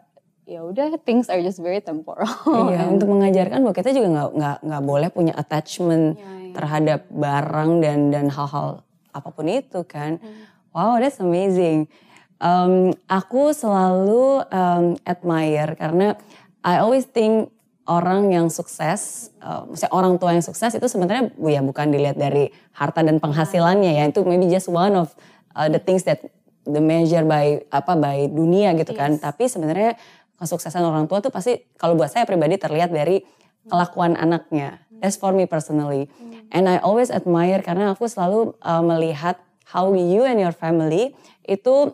ya 0.48 0.64
udah 0.64 0.96
things 1.04 1.28
are 1.28 1.44
just 1.44 1.60
very 1.60 1.84
temporal. 1.84 2.32
Iya, 2.72 2.88
untuk 2.96 3.12
mengajarkan 3.12 3.60
bahwa 3.60 3.76
kita 3.76 3.92
juga 3.92 4.08
nggak 4.08 4.30
nggak 4.40 4.58
nggak 4.64 4.84
boleh 4.88 5.10
punya 5.12 5.34
attachment 5.36 6.16
Iya, 6.16 6.24
iya. 6.24 6.54
terhadap 6.56 7.00
barang 7.12 7.72
dan 7.84 8.00
dan 8.16 8.26
hal-hal 8.32 8.80
apa 9.12 9.30
pun 9.36 9.52
itu 9.52 9.84
kan. 9.84 10.24
Wow, 10.72 11.04
that's 11.04 11.20
amazing. 11.20 11.92
Um, 12.40 12.92
aku 13.08 13.52
selalu 13.52 14.44
um, 14.48 14.96
admire 15.04 15.76
karena 15.76 16.16
I 16.64 16.80
always 16.80 17.06
think 17.06 17.52
orang 17.84 18.32
yang 18.32 18.48
sukses, 18.48 19.32
uh, 19.44 19.68
maksudnya 19.68 19.92
orang 19.92 20.16
tua 20.16 20.32
yang 20.32 20.46
sukses 20.46 20.72
itu 20.72 20.88
sebenarnya 20.88 21.36
ya 21.36 21.60
bukan 21.60 21.92
dilihat 21.92 22.16
dari 22.16 22.48
harta 22.72 23.04
dan 23.04 23.20
penghasilannya 23.20 24.00
ya, 24.00 24.04
itu 24.08 24.24
maybe 24.24 24.48
just 24.48 24.72
one 24.72 24.96
of 24.96 25.12
uh, 25.60 25.68
the 25.68 25.80
things 25.80 26.08
that 26.08 26.24
the 26.64 26.80
measure 26.80 27.28
by 27.28 27.60
apa 27.68 27.94
by 28.00 28.32
dunia 28.32 28.72
gitu 28.80 28.96
kan. 28.96 29.20
Tapi 29.20 29.52
sebenarnya 29.52 30.00
kesuksesan 30.40 30.84
orang 30.84 31.12
tua 31.12 31.20
tuh 31.20 31.32
pasti 31.32 31.60
kalau 31.76 32.00
buat 32.00 32.08
saya 32.08 32.24
pribadi 32.24 32.56
terlihat 32.56 32.96
dari 32.96 33.24
kelakuan 33.68 34.16
anaknya. 34.16 34.80
That's 35.04 35.20
for 35.20 35.36
me 35.36 35.44
personally. 35.44 36.08
And 36.56 36.72
I 36.72 36.80
always 36.80 37.12
admire 37.12 37.60
karena 37.60 37.92
aku 37.92 38.08
selalu 38.08 38.56
uh, 38.64 38.80
melihat 38.80 39.36
how 39.68 39.92
you 39.92 40.24
and 40.24 40.40
your 40.40 40.56
family 40.56 41.12
itu 41.44 41.92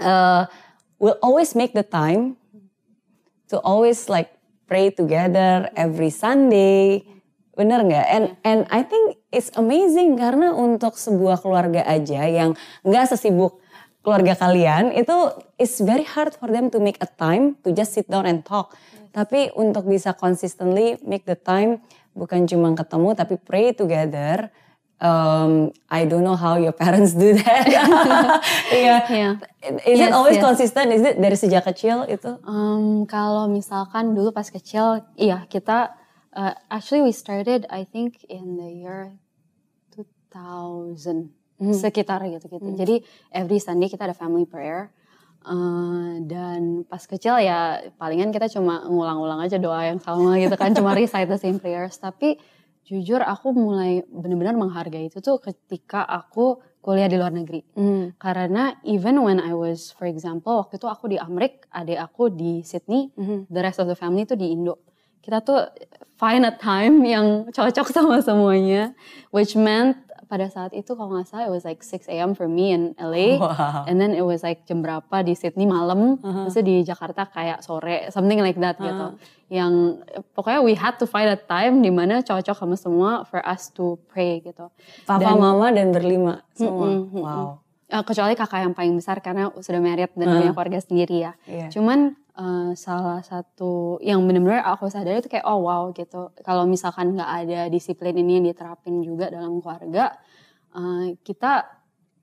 uh, 0.00 0.48
will 0.96 1.20
always 1.20 1.52
make 1.52 1.76
the 1.76 1.84
time 1.84 2.40
to 3.50 3.60
always 3.62 4.10
like 4.10 4.34
pray 4.66 4.90
together 4.90 5.70
every 5.78 6.10
Sunday. 6.10 7.06
Bener 7.56 7.80
nggak? 7.86 8.06
And 8.12 8.24
and 8.44 8.60
I 8.68 8.84
think 8.84 9.16
it's 9.32 9.48
amazing 9.56 10.20
karena 10.20 10.52
untuk 10.52 11.00
sebuah 11.00 11.40
keluarga 11.40 11.86
aja 11.88 12.28
yang 12.28 12.52
nggak 12.84 13.16
sesibuk 13.16 13.62
keluarga 14.06 14.38
kalian 14.38 14.94
itu 14.94 15.34
it's 15.58 15.82
very 15.82 16.06
hard 16.06 16.30
for 16.38 16.46
them 16.46 16.70
to 16.70 16.78
make 16.78 16.94
a 17.02 17.10
time 17.18 17.58
to 17.66 17.74
just 17.74 17.96
sit 17.96 18.06
down 18.06 18.22
and 18.28 18.46
talk. 18.46 18.76
Tapi 19.10 19.50
untuk 19.56 19.88
bisa 19.88 20.12
consistently 20.12 21.00
make 21.02 21.24
the 21.24 21.34
time 21.34 21.80
bukan 22.12 22.44
cuma 22.44 22.70
ketemu 22.76 23.08
tapi 23.16 23.34
pray 23.40 23.72
together. 23.72 24.52
Um, 24.96 25.76
I 25.92 26.08
don't 26.08 26.24
know 26.24 26.40
how 26.40 26.56
your 26.56 26.72
parents 26.72 27.12
do 27.12 27.36
that. 27.36 27.68
Iya. 28.72 28.96
yeah. 29.12 29.32
Is 29.84 30.00
yes, 30.00 30.08
it 30.08 30.12
always 30.16 30.40
yes. 30.40 30.44
consistent? 30.44 30.88
Is 30.88 31.04
it 31.04 31.20
dari 31.20 31.36
sejak 31.36 31.68
kecil 31.68 32.08
itu? 32.08 32.40
Um, 32.48 33.04
kalau 33.04 33.44
misalkan 33.44 34.16
dulu 34.16 34.32
pas 34.32 34.48
kecil, 34.48 35.04
iya 35.20 35.44
kita 35.52 35.92
uh, 36.32 36.56
actually 36.72 37.04
we 37.04 37.12
started 37.12 37.68
I 37.68 37.84
think 37.84 38.24
in 38.32 38.56
the 38.56 38.72
year 38.72 39.12
2000 40.32 41.28
hmm. 41.60 41.76
sekitar 41.76 42.24
gitu 42.32 42.48
gitu. 42.48 42.64
Hmm. 42.64 42.80
Jadi 42.80 43.04
every 43.36 43.60
Sunday 43.60 43.92
kita 43.92 44.08
ada 44.08 44.16
family 44.16 44.48
prayer. 44.48 44.88
Uh, 45.46 46.26
dan 46.26 46.82
pas 46.90 46.98
kecil 47.06 47.38
ya 47.38 47.78
palingan 48.02 48.34
kita 48.34 48.50
cuma 48.50 48.82
ngulang-ulang 48.82 49.46
aja 49.46 49.62
doa 49.62 49.78
yang 49.86 50.02
sama 50.02 50.34
gitu 50.42 50.58
kan 50.58 50.74
cuma 50.74 50.90
recite 50.90 51.30
the 51.30 51.38
same 51.38 51.62
prayers 51.62 51.94
tapi 52.02 52.34
jujur 52.86 53.18
aku 53.18 53.50
mulai 53.50 54.06
benar-benar 54.06 54.54
menghargai 54.54 55.10
itu 55.10 55.18
tuh 55.18 55.42
ketika 55.42 56.06
aku 56.06 56.62
kuliah 56.78 57.10
di 57.10 57.18
luar 57.18 57.34
negeri 57.34 57.66
mm. 57.74 58.14
karena 58.14 58.78
even 58.86 59.18
when 59.26 59.42
I 59.42 59.58
was 59.58 59.90
for 59.90 60.06
example 60.06 60.62
waktu 60.62 60.78
itu 60.78 60.86
aku 60.86 61.10
di 61.10 61.18
Amerika 61.18 61.66
adik 61.74 61.98
aku 61.98 62.30
di 62.30 62.62
Sydney 62.62 63.10
mm. 63.18 63.50
the 63.50 63.58
rest 63.58 63.82
of 63.82 63.90
the 63.90 63.98
family 63.98 64.22
tuh 64.22 64.38
di 64.38 64.54
Indo 64.54 64.86
kita 65.18 65.42
tuh 65.42 65.66
find 66.14 66.46
a 66.46 66.54
time 66.54 67.02
yang 67.02 67.50
cocok 67.50 67.90
sama 67.90 68.22
semuanya 68.22 68.94
which 69.34 69.58
meant 69.58 69.98
pada 70.26 70.50
saat 70.50 70.74
itu 70.74 70.92
kalau 70.98 71.14
nggak 71.14 71.26
salah 71.30 71.46
it 71.46 71.54
was 71.54 71.62
like 71.62 71.80
6 71.82 72.10
a.m. 72.10 72.34
for 72.34 72.50
me 72.50 72.74
in 72.74 72.92
LA 72.98 73.38
wow. 73.38 73.86
and 73.86 74.02
then 74.02 74.10
it 74.10 74.26
was 74.26 74.42
like 74.42 74.66
jam 74.66 74.82
berapa 74.82 75.22
di 75.22 75.38
Sydney 75.38 75.66
malam 75.66 76.18
uh-huh. 76.18 76.50
terus 76.50 76.58
di 76.66 76.82
Jakarta 76.82 77.30
kayak 77.30 77.62
sore 77.62 78.10
something 78.10 78.42
like 78.42 78.58
that 78.58 78.76
uh-huh. 78.76 78.86
gitu 78.90 79.06
yang 79.46 80.02
pokoknya 80.34 80.60
we 80.66 80.74
had 80.74 80.98
to 80.98 81.06
find 81.06 81.30
a 81.30 81.38
time 81.38 81.78
di 81.78 81.94
mana 81.94 82.20
cocok 82.26 82.58
sama 82.58 82.76
semua 82.76 83.10
for 83.30 83.38
us 83.46 83.70
to 83.70 83.94
pray 84.10 84.42
gitu 84.42 84.66
papa 85.06 85.22
dan, 85.22 85.38
mama 85.38 85.70
dan 85.70 85.94
berlima 85.94 86.42
semua 86.50 86.90
mm, 86.90 87.02
mm, 87.14 87.22
wow 87.22 87.62
uh, 87.94 88.02
kecuali 88.02 88.34
kakak 88.34 88.66
yang 88.66 88.74
paling 88.74 88.98
besar 88.98 89.22
karena 89.22 89.54
sudah 89.62 89.78
married 89.78 90.10
dan 90.18 90.26
uh. 90.26 90.32
punya 90.42 90.50
keluarga 90.50 90.78
sendiri 90.82 91.16
ya 91.30 91.32
yeah. 91.46 91.70
cuman 91.70 92.18
uh, 92.36 92.72
salah 92.76 93.24
satu 93.24 93.98
yang 94.04 94.22
benar-benar 94.28 94.62
aku 94.68 94.92
sadari 94.92 95.18
itu 95.24 95.32
kayak 95.32 95.48
oh 95.48 95.64
wow 95.64 95.90
gitu 95.90 96.30
kalau 96.44 96.68
misalkan 96.68 97.16
nggak 97.16 97.30
ada 97.44 97.60
disiplin 97.72 98.14
ini 98.14 98.38
yang 98.38 98.46
diterapin 98.46 99.00
juga 99.00 99.32
dalam 99.32 99.58
keluarga 99.58 100.14
uh, 100.76 101.16
kita 101.24 101.64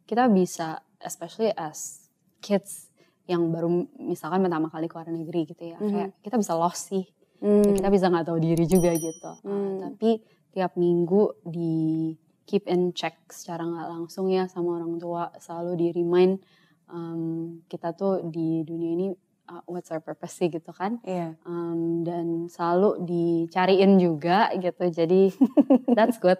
kita 0.05 0.29
bisa 0.29 0.79
especially 1.01 1.51
as 1.57 2.07
kids 2.39 2.93
yang 3.25 3.49
baru 3.49 3.87
misalkan 3.97 4.43
pertama 4.43 4.67
kali 4.67 4.87
keluar 4.91 5.07
negeri 5.09 5.47
gitu 5.49 5.63
ya 5.73 5.77
mm 5.79 5.83
-hmm. 5.83 5.91
kayak 5.91 6.11
kita 6.21 6.35
bisa 6.39 6.53
lost 6.55 6.91
sih 6.91 7.03
mm. 7.41 7.79
kita 7.81 7.87
bisa 7.89 8.05
nggak 8.11 8.25
tahu 8.27 8.39
diri 8.39 8.65
juga 8.67 8.91
gitu 8.93 9.31
mm. 9.43 9.49
uh, 9.49 9.71
tapi 9.89 10.11
tiap 10.53 10.77
minggu 10.77 11.41
di 11.47 12.13
keep 12.43 12.67
in 12.67 12.91
check 12.91 13.15
secara 13.31 13.63
nggak 13.63 13.87
langsung 13.89 14.27
ya 14.29 14.45
sama 14.51 14.77
orang 14.77 14.99
tua 14.99 15.31
selalu 15.39 15.71
di 15.79 15.87
remind 15.95 16.43
um, 16.91 17.63
kita 17.71 17.95
tuh 17.95 18.27
di 18.27 18.61
dunia 18.67 18.91
ini 18.99 19.07
uh, 19.49 19.63
what's 19.67 19.91
our 19.91 19.99
purpose 19.99 20.35
sih 20.37 20.47
gitu 20.51 20.71
kan. 20.71 20.99
Iya. 21.03 21.35
Um, 21.43 22.03
dan 22.07 22.47
selalu 22.47 23.03
dicariin 23.03 23.99
juga 23.99 24.51
gitu. 24.57 24.89
Jadi 24.91 25.33
that's 25.97 26.19
good. 26.19 26.39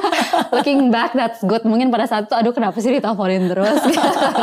Looking 0.54 0.88
back 0.88 1.12
that's 1.12 1.40
good. 1.44 1.64
Mungkin 1.64 1.92
pada 1.92 2.08
saat 2.08 2.28
itu 2.28 2.34
aduh 2.36 2.54
kenapa 2.54 2.78
sih 2.80 2.92
diteleponin 2.92 3.48
terus. 3.50 3.80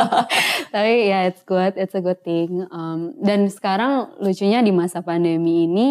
Tapi 0.74 0.92
ya 1.08 1.10
yeah, 1.10 1.22
it's 1.30 1.42
good, 1.46 1.74
it's 1.74 1.94
a 1.94 2.02
good 2.02 2.20
thing. 2.22 2.66
Um, 2.70 3.16
dan 3.22 3.48
sekarang 3.50 4.16
lucunya 4.22 4.62
di 4.62 4.72
masa 4.74 5.02
pandemi 5.02 5.66
ini 5.66 5.88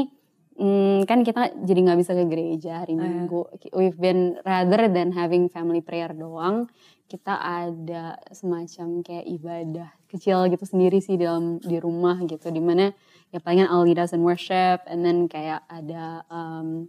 Hmm, 0.56 1.04
kan 1.04 1.28
kita 1.28 1.52
jadi 1.68 1.84
nggak 1.84 2.00
bisa 2.00 2.16
ke 2.16 2.24
gereja 2.32 2.80
hari 2.80 2.96
oh, 2.96 3.04
iya. 3.04 3.12
Minggu. 3.12 3.42
We've 3.76 4.00
been 4.00 4.40
rather 4.48 4.88
than 4.88 5.12
having 5.12 5.52
family 5.52 5.84
prayer 5.84 6.16
doang, 6.16 6.72
kita 7.12 7.36
ada 7.38 8.16
semacam 8.32 9.04
kayak 9.04 9.26
ibadah 9.36 9.92
kecil 10.16 10.48
gitu 10.48 10.64
sendiri 10.64 11.04
sih 11.04 11.20
dalam 11.20 11.60
di 11.60 11.78
rumah 11.78 12.18
gitu 12.24 12.48
di 12.50 12.64
mana 12.64 12.96
ya 13.36 13.44
palingan 13.44 13.68
us 14.00 14.16
in 14.16 14.24
worship 14.24 14.80
and 14.88 15.04
then 15.04 15.28
kayak 15.28 15.60
ada 15.68 16.24
um, 16.32 16.88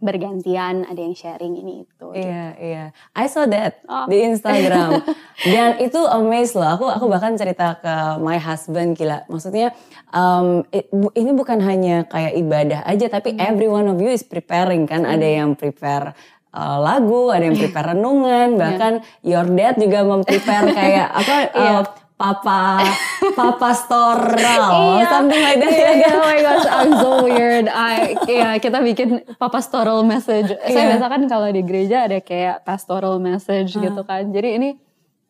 bergantian 0.00 0.88
ada 0.88 0.96
yang 0.96 1.12
sharing 1.12 1.60
ini 1.60 1.84
itu. 1.84 2.06
Iya 2.16 2.56
gitu. 2.56 2.64
iya, 2.64 2.84
I 3.12 3.28
saw 3.28 3.44
that 3.44 3.84
oh. 3.84 4.08
di 4.08 4.24
Instagram 4.24 5.04
dan 5.54 5.76
itu 5.76 6.00
amazed 6.08 6.56
loh. 6.56 6.72
Aku 6.72 6.88
aku 6.88 7.06
bahkan 7.06 7.36
cerita 7.36 7.76
ke 7.78 7.94
my 8.24 8.40
husband 8.40 8.96
gila. 8.96 9.28
Maksudnya 9.28 9.76
um, 10.10 10.64
ini 11.12 11.30
bukan 11.36 11.60
hanya 11.60 12.08
kayak 12.08 12.32
ibadah 12.32 12.80
aja 12.88 13.12
tapi 13.12 13.36
hmm. 13.36 13.44
every 13.44 13.68
one 13.68 13.86
of 13.86 14.00
you 14.00 14.08
is 14.08 14.24
preparing 14.24 14.88
kan. 14.88 15.04
Hmm. 15.04 15.20
Ada 15.20 15.28
yang 15.44 15.52
prepare 15.52 16.16
uh, 16.56 16.78
lagu, 16.80 17.28
ada 17.28 17.44
yang 17.44 17.60
prepare 17.60 17.92
renungan, 17.92 18.56
bahkan 18.62 19.04
yeah. 19.20 19.36
your 19.36 19.46
dad 19.52 19.76
juga 19.76 20.00
memprepare 20.02 20.66
kayak 20.72 21.08
apa 21.20 21.36
yeah. 21.52 21.76
uh, 21.76 21.82
papa 22.20 22.84
papa 23.32 23.70
storal 23.72 24.68
iya. 25.00 25.08
something 25.08 25.40
like 25.40 25.56
that 25.56 25.72
iya, 25.72 25.90
yeah, 26.04 26.12
oh 26.20 26.28
my 26.28 26.38
gosh 26.44 26.68
I'm 26.68 26.92
so 27.00 27.10
weird 27.24 27.66
I 27.72 28.12
ya 28.28 28.60
kita 28.60 28.84
bikin 28.84 29.24
papa 29.40 29.64
storal 29.64 30.04
message 30.04 30.52
saya 30.52 30.68
yeah. 30.68 30.88
biasa 30.92 31.06
kan 31.08 31.22
kalau 31.32 31.48
di 31.48 31.64
gereja 31.64 32.04
ada 32.04 32.20
kayak 32.20 32.60
pastoral 32.68 33.16
message 33.16 33.72
uh. 33.72 33.80
gitu 33.80 34.04
kan 34.04 34.28
jadi 34.28 34.60
ini 34.60 34.76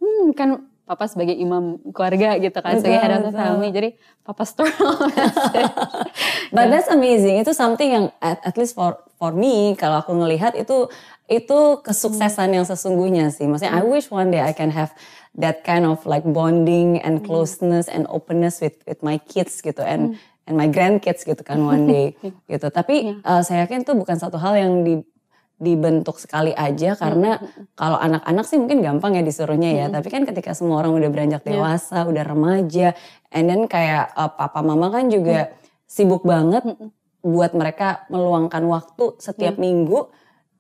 hmm, 0.03 0.35
kan 0.35 0.67
papa 0.91 1.07
sebagai 1.07 1.39
imam 1.39 1.79
keluarga 1.95 2.35
gitu 2.43 2.59
kan 2.59 2.75
betul, 2.75 2.83
sebagai 2.83 2.99
head 2.99 3.15
of 3.15 3.23
the 3.23 3.35
family 3.39 3.71
jadi 3.71 3.89
papa 4.27 4.43
storal 4.43 4.99
message 5.15 5.71
but 6.51 6.67
yeah. 6.67 6.71
that's 6.75 6.91
amazing 6.91 7.39
itu 7.39 7.55
something 7.55 7.95
yang 7.95 8.07
at, 8.19 8.43
at 8.43 8.59
least 8.59 8.75
for 8.75 8.99
for 9.15 9.31
me 9.31 9.79
kalau 9.79 10.03
aku 10.03 10.11
ngelihat 10.19 10.59
itu 10.59 10.91
itu 11.31 11.59
kesuksesan 11.87 12.51
hmm. 12.51 12.57
yang 12.59 12.67
sesungguhnya 12.67 13.31
sih 13.31 13.47
maksudnya 13.47 13.79
hmm. 13.79 13.81
I 13.81 13.85
wish 13.87 14.11
one 14.11 14.35
day 14.35 14.43
I 14.43 14.51
can 14.51 14.75
have 14.75 14.91
that 15.39 15.63
kind 15.63 15.87
of 15.87 16.03
like 16.07 16.27
bonding 16.27 16.99
and 17.01 17.21
hmm. 17.21 17.27
closeness 17.27 17.87
and 17.87 18.07
openness 18.11 18.59
with 18.59 18.83
with 18.87 19.01
my 19.03 19.19
kids 19.31 19.63
gitu 19.63 19.79
and 19.83 20.15
mm. 20.15 20.49
and 20.51 20.59
my 20.59 20.67
grandkids 20.67 21.23
gitu 21.23 21.41
kan 21.47 21.63
one 21.63 21.87
day 21.87 22.19
gitu. 22.53 22.67
Tapi 22.67 23.15
yeah. 23.15 23.23
uh, 23.23 23.43
saya 23.47 23.67
yakin 23.67 23.87
itu 23.87 23.95
bukan 23.95 24.19
satu 24.19 24.41
hal 24.43 24.59
yang 24.59 24.83
di 24.83 24.99
dibentuk 25.61 26.17
sekali 26.17 26.57
aja 26.57 26.97
karena 26.97 27.37
mm. 27.37 27.77
kalau 27.77 28.01
anak-anak 28.01 28.45
sih 28.49 28.57
mungkin 28.57 28.81
gampang 28.81 29.21
ya 29.21 29.23
disuruhnya 29.23 29.71
ya. 29.71 29.87
Mm. 29.87 29.95
Tapi 30.01 30.09
kan 30.09 30.23
ketika 30.25 30.51
semua 30.57 30.83
orang 30.83 30.97
udah 30.97 31.11
beranjak 31.13 31.45
dewasa, 31.45 32.03
yeah. 32.03 32.11
udah 32.11 32.25
remaja, 32.25 32.89
and 33.31 33.45
then 33.47 33.69
kayak 33.69 34.11
uh, 34.17 34.33
papa 34.33 34.65
mama 34.65 34.89
kan 34.91 35.13
juga 35.13 35.53
mm. 35.53 35.55
sibuk 35.85 36.25
banget 36.25 36.65
mm. 36.65 36.91
buat 37.23 37.53
mereka 37.53 38.09
meluangkan 38.09 38.65
waktu 38.67 39.21
setiap 39.21 39.55
yeah. 39.55 39.63
minggu 39.63 40.09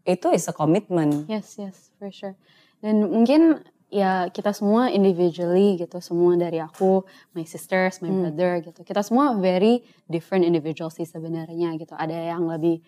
itu 0.05 0.29
is 0.37 0.47
a 0.47 0.55
commitment. 0.55 1.25
Yes, 1.27 1.57
yes, 1.57 1.89
for 1.97 2.12
sure. 2.12 2.37
Dan 2.85 3.09
mungkin 3.09 3.65
ya 3.91 4.31
kita 4.31 4.55
semua 4.55 4.87
individually 4.89 5.75
gitu 5.75 5.99
semua 5.99 6.39
dari 6.39 6.63
aku 6.63 7.03
my 7.35 7.43
sisters 7.43 7.99
my 7.99 8.09
hmm. 8.09 8.23
brother 8.23 8.53
gitu 8.63 8.81
kita 8.87 9.03
semua 9.03 9.35
very 9.35 9.83
different 10.07 10.47
individual 10.47 10.95
sih 10.95 11.03
sebenarnya 11.03 11.75
gitu 11.75 11.99
ada 11.99 12.15
yang 12.15 12.47
lebih 12.47 12.79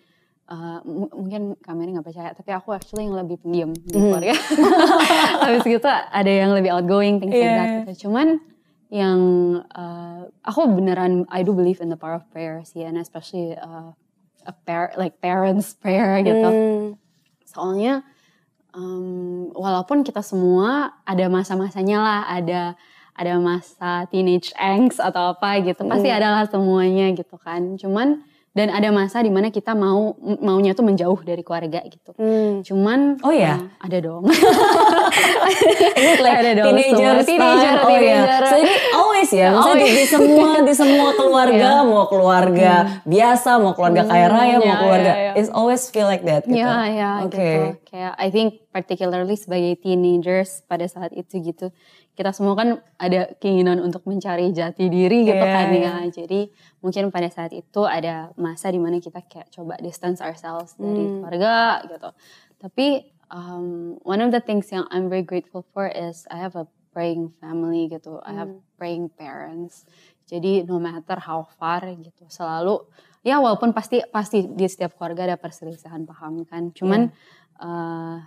uh, 0.47 0.79
mungkin 0.87 1.59
kamera 1.59 1.99
nggak 1.99 2.07
percaya 2.07 2.31
tapi 2.31 2.55
aku 2.55 2.71
actually 2.71 3.03
yang 3.03 3.19
lebih 3.19 3.35
pendiam 3.43 3.75
di 3.75 3.99
hmm. 3.99 4.03
keluarga 4.07 4.35
habis 5.43 5.63
gitu 5.67 5.91
ada 5.91 6.31
yang 6.31 6.55
lebih 6.55 6.71
outgoing 6.71 7.19
things 7.19 7.35
yeah. 7.35 7.43
like 7.43 7.55
that 7.59 7.69
gitu 7.83 8.07
cuman 8.07 8.39
yang 8.87 9.19
uh, 9.75 10.31
aku 10.39 10.71
beneran 10.71 11.27
I 11.27 11.43
do 11.43 11.51
believe 11.51 11.83
in 11.83 11.91
the 11.91 11.99
power 11.99 12.15
of 12.15 12.25
prayer 12.31 12.63
sih 12.63 12.87
and 12.87 12.95
especially 12.95 13.59
uh, 13.59 13.91
a 14.47 14.53
par 14.63 14.95
like 14.95 15.19
parents 15.19 15.75
prayer 15.75 16.15
gitu 16.23 16.47
hmm. 16.47 16.87
soalnya 17.43 18.07
um, 18.73 19.49
walaupun 19.53 20.01
kita 20.03 20.21
semua 20.21 20.97
ada 21.05 21.25
masa-masanya 21.29 21.97
lah, 22.01 22.21
ada 22.29 22.61
ada 23.13 23.37
masa 23.37 24.09
teenage 24.09 24.49
angst 24.57 24.97
atau 24.97 25.37
apa 25.37 25.61
gitu, 25.61 25.85
pasti 25.85 26.09
Mm. 26.09 26.17
adalah 26.17 26.43
semuanya 26.49 27.13
gitu 27.13 27.37
kan. 27.37 27.77
Cuman 27.77 28.25
dan 28.53 28.69
ada 28.69 28.93
masa 28.93 29.17
di 29.19 29.33
mana 29.33 29.49
kita 29.49 29.73
mau 29.73 30.13
maunya 30.37 30.71
tuh 30.71 30.85
menjauh 30.85 31.17
dari 31.21 31.41
keluarga 31.41 31.81
gitu. 31.83 32.13
Cuman 32.63 33.17
Oh 33.25 33.33
ya? 33.33 33.57
uh, 33.57 33.81
ada 33.81 33.97
dong. 33.97 34.29
Like 36.23 36.37
Ada 36.39 36.51
dong, 36.55 36.65
teenager. 36.73 37.13
Teenager? 37.25 37.73
Oh 37.81 37.89
ya. 37.89 37.99
teenager. 37.99 38.41
So 38.45 38.55
ini 38.57 38.73
always 38.93 39.29
ya, 39.29 39.47
maksudnya 39.55 39.81
di, 39.81 39.89
di 39.91 40.05
semua 40.05 40.49
di 40.61 40.73
semua 40.73 41.09
keluarga, 41.13 41.69
Iya. 41.81 41.85
mau 41.85 42.05
keluarga 42.07 42.73
biasa, 43.03 43.49
mau 43.57 43.73
keluarga 43.73 44.01
kaya 44.05 44.27
raya, 44.29 44.55
mau 44.57 44.65
ya, 44.65 44.75
keluarga, 44.79 45.11
ya, 45.11 45.23
ya. 45.23 45.31
it's 45.35 45.51
always 45.51 45.81
feel 45.89 46.05
like 46.05 46.23
that 46.23 46.45
gitu. 46.45 46.61
Ya, 46.61 46.87
ya, 46.89 47.11
Oke. 47.25 47.35
gitu. 47.35 47.61
Kayak 47.89 48.13
I 48.17 48.27
think 48.29 48.49
particularly 48.69 49.35
sebagai 49.35 49.77
teenagers 49.77 50.61
pada 50.65 50.85
saat 50.85 51.13
itu 51.13 51.41
gitu, 51.41 51.69
kita 52.13 52.29
semua 52.29 52.53
kan 52.53 52.69
ada 53.01 53.33
keinginan 53.41 53.81
untuk 53.81 54.05
mencari 54.05 54.53
jati 54.53 54.85
diri 54.85 55.25
gitu 55.25 55.33
Iya, 55.41 55.49
kan 55.49 55.67
iya. 55.73 55.81
ya. 56.05 56.13
Jadi 56.13 56.45
mungkin 56.79 57.09
pada 57.09 57.25
saat 57.27 57.49
itu 57.51 57.81
ada 57.83 58.29
masa 58.37 58.69
di 58.69 58.77
mana 58.77 59.01
kita 59.01 59.25
kayak 59.25 59.49
coba 59.49 59.81
distance 59.81 60.21
ourselves 60.21 60.77
dari 60.77 61.09
Hmm. 61.09 61.25
keluarga 61.25 61.81
gitu. 61.89 62.09
Tapi 62.61 62.87
um, 63.33 63.97
one 64.05 64.21
of 64.21 64.29
the 64.29 64.39
things 64.39 64.69
yang 64.69 64.85
I'm 64.93 65.09
very 65.09 65.25
grateful 65.25 65.65
for 65.73 65.89
is 65.89 66.29
I 66.29 66.37
have 66.37 66.53
a 66.53 66.69
praying 66.93 67.33
family 67.41 67.89
gitu. 67.89 68.21
I 68.21 68.37
have 68.37 68.53
praying 68.77 69.09
parents. 69.17 69.89
Jadi 70.29 70.61
no 70.63 70.77
matter 70.77 71.17
how 71.17 71.49
far 71.57 71.81
gitu, 71.97 72.29
selalu 72.29 72.77
ya 73.25 73.41
walaupun 73.41 73.73
pasti 73.73 74.05
pasti 74.05 74.45
di 74.45 74.69
setiap 74.69 74.93
keluarga 74.95 75.33
ada 75.33 75.37
perselisihan 75.41 76.05
paham 76.05 76.45
kan. 76.45 76.69
Cuman 76.69 77.09
uh, 77.57 78.21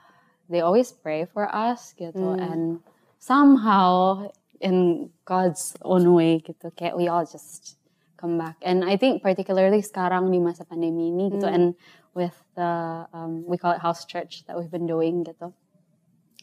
they 0.50 0.58
always 0.58 0.90
pray 0.90 1.22
for 1.22 1.46
us 1.46 1.94
gitu 1.94 2.34
and 2.34 2.82
somehow 3.26 4.30
in 4.62 5.10
God's 5.26 5.74
own 5.82 6.14
way 6.14 6.38
gitu. 6.38 6.70
Kayak 6.78 6.94
we 6.94 7.10
all 7.10 7.26
just 7.26 7.74
come 8.14 8.38
back. 8.38 8.56
And 8.62 8.86
I 8.86 8.94
think 8.94 9.20
particularly 9.20 9.82
sekarang 9.82 10.30
di 10.30 10.38
masa 10.38 10.62
pandemi 10.62 11.10
ini 11.10 11.34
gitu. 11.34 11.50
And 11.50 11.74
with 12.14 12.38
the 12.54 13.04
um, 13.10 13.42
we 13.44 13.58
call 13.58 13.74
it 13.74 13.82
house 13.82 14.06
church 14.06 14.46
that 14.46 14.54
we've 14.54 14.70
been 14.70 14.86
doing 14.86 15.26
gitu. 15.26 15.50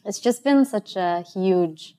It's 0.04 0.20
just 0.20 0.44
been 0.44 0.68
such 0.68 1.00
a 1.00 1.24
huge 1.24 1.96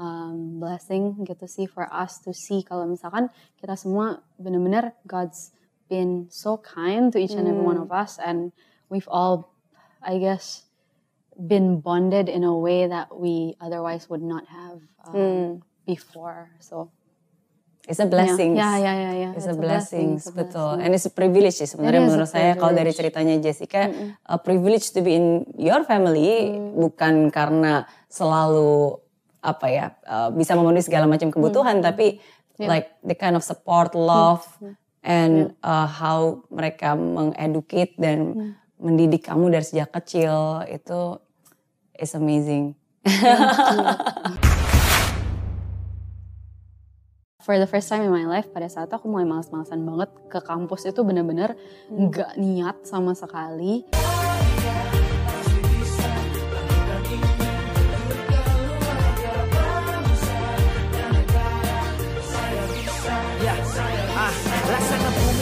um, 0.00 0.56
blessing 0.56 1.20
gitu 1.28 1.44
sih 1.44 1.68
for 1.68 1.84
us 1.92 2.16
to 2.24 2.32
see 2.32 2.64
kalau 2.64 2.88
misalkan 2.88 3.28
kita 3.60 3.76
semua 3.76 4.24
benar-benar 4.40 4.96
God's 5.04 5.52
been 5.92 6.32
so 6.32 6.56
kind 6.56 7.12
to 7.12 7.20
each 7.20 7.36
and 7.36 7.44
every 7.44 7.60
one 7.60 7.76
of 7.76 7.92
us. 7.92 8.16
And 8.16 8.56
we've 8.88 9.08
all 9.12 9.52
I 10.00 10.16
guess 10.16 10.71
been 11.38 11.80
bonded 11.80 12.28
in 12.28 12.44
a 12.44 12.54
way 12.54 12.86
that 12.86 13.08
we 13.14 13.56
otherwise 13.60 14.08
would 14.10 14.22
not 14.22 14.44
have 14.48 14.78
um, 15.08 15.62
before. 15.86 16.50
So 16.60 16.90
It's 17.82 17.98
a 17.98 18.06
blessing. 18.06 18.54
Ya, 18.54 18.78
ya, 18.78 18.94
ya, 18.94 19.10
ya. 19.10 19.30
It's, 19.34 19.50
a 19.50 19.58
blessing, 19.58 20.14
it's 20.14 20.30
a 20.30 20.34
betul. 20.38 20.78
blessing. 20.78 20.86
And 20.86 20.90
it's 20.94 21.02
a 21.02 21.10
privilege 21.10 21.58
sih 21.58 21.66
sebenarnya 21.66 22.06
menurut 22.06 22.30
saya 22.30 22.54
kalau 22.54 22.70
dari 22.70 22.94
ceritanya 22.94 23.34
Jessica, 23.42 23.90
a 24.22 24.38
privilege 24.38 24.94
to 24.94 25.02
be 25.02 25.18
in 25.18 25.42
your 25.58 25.82
family 25.82 26.54
Mm. 26.54 26.78
bukan 26.78 27.14
karena 27.34 27.82
selalu 28.06 29.02
apa 29.42 29.66
ya 29.66 29.86
uh, 30.06 30.30
bisa 30.30 30.54
memenuhi 30.54 30.86
segala 30.86 31.10
macam 31.10 31.34
kebutuhan, 31.34 31.82
Mm. 31.82 31.84
tapi 31.84 32.22
like 32.62 32.94
the 33.02 33.18
kind 33.18 33.34
of 33.34 33.42
support, 33.42 33.98
love, 33.98 34.46
Mm. 34.62 34.78
and 35.02 35.34
uh, 35.66 35.90
how 35.90 36.46
mereka 36.54 36.94
mengeducate 36.94 37.98
dan 37.98 38.18
Mm. 38.30 38.50
Mendidik 38.82 39.22
kamu 39.30 39.54
dari 39.54 39.62
sejak 39.62 39.94
kecil 39.94 40.66
itu 40.66 41.22
is 41.94 42.12
amazing. 42.18 42.74
For 47.42 47.58
the 47.58 47.66
first 47.66 47.90
time 47.90 48.06
in 48.06 48.14
my 48.14 48.22
life, 48.22 48.54
pada 48.54 48.70
saat 48.70 48.86
aku 48.94 49.10
mulai 49.10 49.26
males-malesan 49.26 49.82
banget 49.82 50.14
ke 50.30 50.38
kampus 50.46 50.86
itu 50.86 51.02
bener-bener 51.02 51.58
nggak 51.90 52.38
niat 52.38 52.86
sama 52.86 53.18
sekali. 53.18 53.82